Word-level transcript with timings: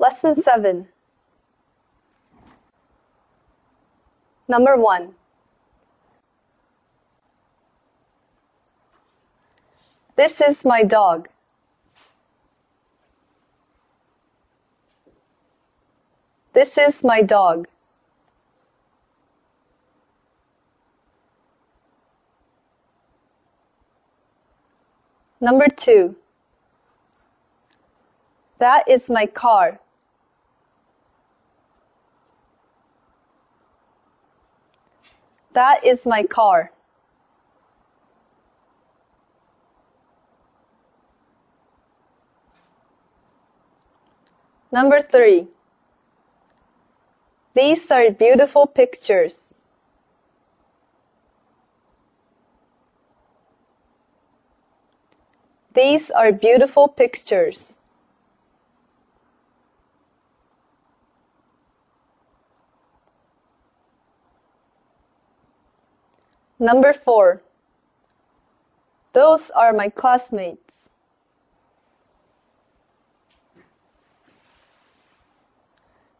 Lesson 0.00 0.36
7 0.36 0.86
Number 4.46 4.76
1 4.76 5.14
This 10.18 10.40
is 10.40 10.64
my 10.64 10.82
dog. 10.82 11.28
This 16.52 16.76
is 16.76 17.04
my 17.04 17.22
dog. 17.22 17.68
Number 25.40 25.68
2 25.68 26.16
That 28.58 28.88
is 28.88 29.08
my 29.08 29.26
car. 29.26 29.80
That 35.58 35.84
is 35.84 36.06
my 36.06 36.22
car. 36.22 36.70
Number 44.70 45.02
three. 45.02 45.48
These 47.54 47.90
are 47.90 48.08
beautiful 48.12 48.68
pictures. 48.68 49.52
These 55.74 56.12
are 56.12 56.30
beautiful 56.30 56.86
pictures. 56.86 57.74
Number 66.58 66.92
four. 66.92 67.42
Those 69.12 69.50
are 69.54 69.72
my 69.72 69.88
classmates. 69.88 70.60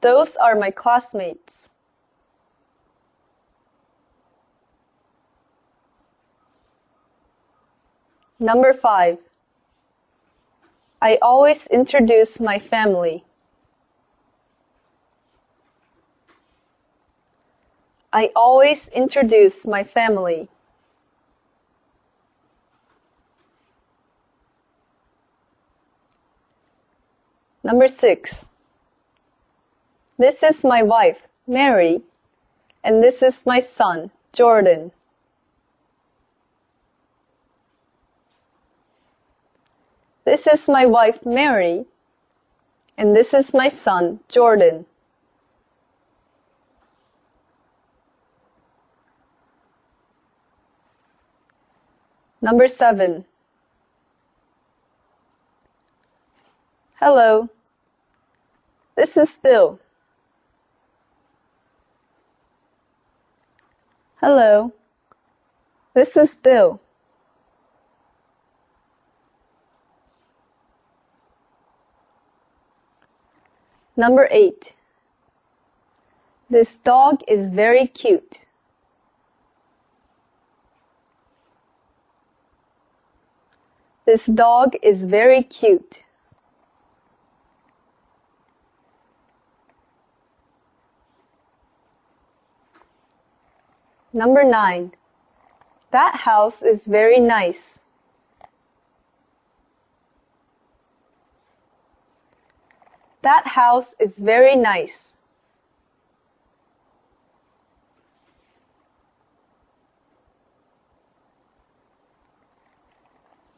Those 0.00 0.34
are 0.36 0.56
my 0.56 0.70
classmates. 0.70 1.68
Number 8.40 8.74
five. 8.74 9.18
I 11.00 11.18
always 11.22 11.66
introduce 11.68 12.40
my 12.40 12.58
family. 12.58 13.24
I 18.12 18.30
always 18.36 18.88
introduce 18.88 19.64
my 19.64 19.84
family. 19.84 20.48
Number 27.64 27.88
six. 27.88 28.44
This 30.18 30.42
is 30.42 30.62
my 30.62 30.82
wife, 30.82 31.22
Mary, 31.46 32.02
and 32.84 33.02
this 33.02 33.22
is 33.22 33.46
my 33.46 33.60
son, 33.60 34.10
Jordan. 34.32 34.92
This 40.24 40.46
is 40.46 40.68
my 40.68 40.86
wife, 40.86 41.24
Mary, 41.24 41.86
and 42.98 43.16
this 43.16 43.32
is 43.32 43.54
my 43.54 43.68
son, 43.68 44.20
Jordan. 44.28 44.86
Number 52.44 52.66
seven. 52.66 53.24
Hello. 56.94 57.48
This 58.96 59.16
is 59.16 59.38
Bill. 59.40 59.78
Hello. 64.20 64.72
This 65.94 66.16
is 66.16 66.34
Bill. 66.34 66.80
Number 73.96 74.26
eight. 74.32 74.74
This 76.50 76.78
dog 76.78 77.22
is 77.28 77.52
very 77.52 77.86
cute. 77.86 78.38
This 84.04 84.26
dog 84.26 84.74
is 84.82 85.04
very 85.04 85.42
cute. 85.42 86.00
Number 94.12 94.44
nine. 94.44 94.92
That 95.92 96.20
house 96.20 96.62
is 96.62 96.86
very 96.86 97.20
nice. 97.20 97.78
That 103.22 103.46
house 103.46 103.94
is 104.00 104.18
very 104.18 104.56
nice. 104.56 105.11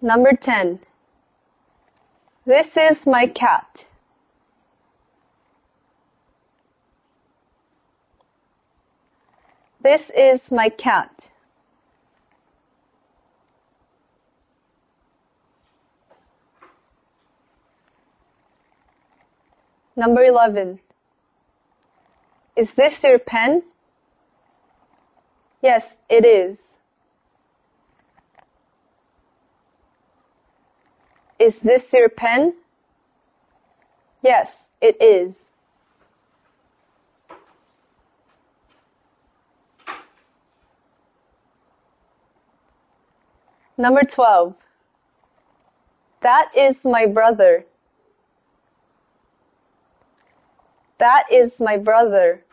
Number 0.05 0.37
10. 0.37 0.81
This 2.45 2.77
is 2.77 3.07
my 3.07 3.27
cat. 3.27 3.87
This 9.83 10.11
is 10.15 10.53
my 10.53 10.69
cat. 10.69 11.31
Number 19.97 20.23
11. 20.23 20.81
Is 22.55 22.75
this 22.75 23.03
your 23.03 23.19
pen? 23.19 23.63
Yes, 25.63 25.97
it 26.11 26.27
is. 26.27 26.74
Is 31.45 31.59
this 31.59 31.93
your 31.93 32.09
pen? 32.09 32.55
Yes, 34.23 34.51
it 34.81 34.97
is. 34.99 35.35
Number 43.77 44.01
12. 44.01 44.55
That 46.23 46.51
is 46.57 46.77
my 46.83 47.05
brother. 47.05 47.67
That 50.97 51.25
is 51.31 51.61
my 51.61 51.77
brother. 51.77 52.44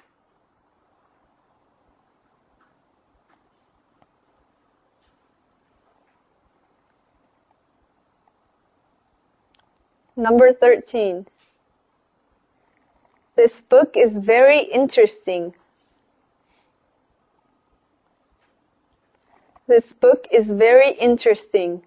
Number 10.22 10.54
13. 10.54 11.26
This 13.36 13.64
book 13.64 13.96
is 13.98 14.20
very 14.20 14.60
interesting. 14.60 15.56
This 19.68 19.94
book 19.94 20.28
is 20.32 20.52
very 20.52 20.92
interesting. 20.92 21.82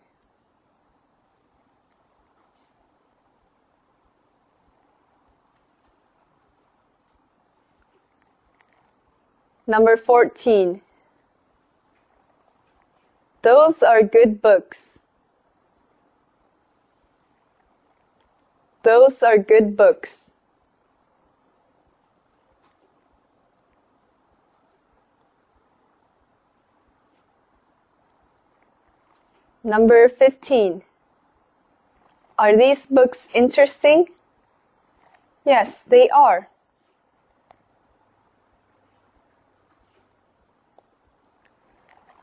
Number 9.69 9.97
14. 9.97 10.81
Those 13.43 13.81
are 13.85 14.03
good 14.03 14.43
books. 14.43 14.94
Those 18.85 19.23
are 19.23 19.39
good 19.39 19.79
books. 19.79 20.25
Number 29.65 30.11
15. 30.11 30.83
Are 32.39 32.55
these 32.55 32.85
books 32.85 33.27
interesting? 33.33 34.09
Yes, 35.47 35.79
they 35.89 36.11
are. 36.11 36.51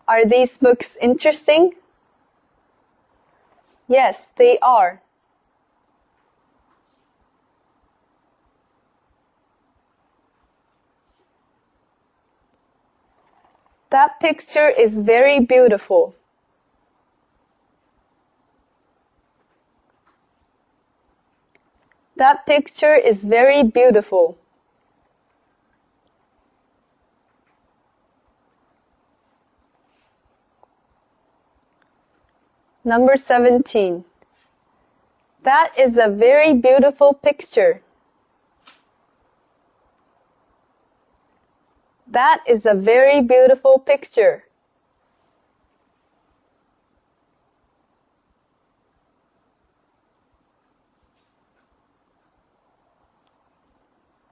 Are 0.08 0.26
these 0.28 0.60
books 0.60 0.96
interesting? 1.02 1.72
Yes, 3.88 4.28
they 4.38 4.60
are. 4.60 5.02
That 13.92 14.22
picture 14.22 14.70
is 14.70 15.02
very 15.02 15.42
beautiful. 15.42 16.16
That 22.16 22.46
picture 22.46 22.96
is 22.96 23.26
very 23.26 23.64
beautiful. 23.64 24.38
Number 32.86 33.18
17. 33.18 34.06
That 35.44 35.74
is 35.78 35.98
a 35.98 36.08
very 36.08 36.54
beautiful 36.54 37.14
picture. 37.14 37.82
That 42.12 42.44
is 42.46 42.66
a 42.66 42.74
very 42.74 43.22
beautiful 43.22 43.80
picture. 43.80 44.44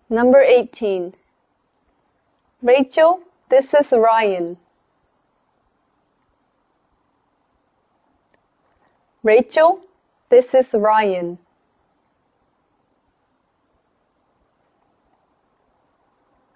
Number 0.10 0.42
18. 0.42 1.14
Rachel, 2.62 3.22
this 3.50 3.74
is 3.74 3.94
Ryan. 3.94 4.58
Rachel, 9.24 9.80
this 10.30 10.54
is 10.54 10.74
Ryan. 10.74 11.38